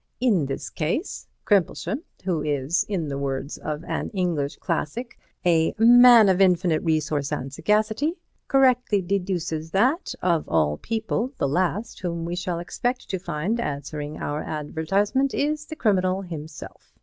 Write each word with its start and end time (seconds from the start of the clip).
"In 0.19 0.47
this 0.47 0.71
case, 0.71 1.27
Crimplesham, 1.45 2.01
who 2.23 2.41
is, 2.41 2.83
in 2.89 3.07
the 3.07 3.19
words 3.19 3.59
of 3.59 3.83
an 3.83 4.09
English 4.15 4.55
classic, 4.57 5.15
a 5.45 5.75
man 5.77 6.27
of 6.27 6.41
infinite 6.41 6.81
resource 6.81 7.31
and 7.31 7.53
sagacity, 7.53 8.15
correctly 8.47 8.99
deduces 9.03 9.69
that, 9.69 10.15
of 10.23 10.49
all 10.49 10.77
people, 10.77 11.33
the 11.37 11.47
last 11.47 11.99
whom 11.99 12.25
we 12.25 12.35
shall 12.35 12.57
expect 12.57 13.11
to 13.11 13.19
find 13.19 13.59
answering 13.59 14.17
our 14.17 14.41
advertisement 14.41 15.35
is 15.35 15.67
the 15.67 15.75
criminal 15.75 16.23
himself. 16.23 16.91